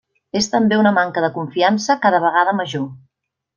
És 0.37 0.47
també 0.53 0.79
una 0.83 0.93
manca 0.95 1.23
de 1.27 1.29
confiança 1.37 1.99
cada 2.07 2.23
vegada 2.27 2.57
major. 2.63 2.89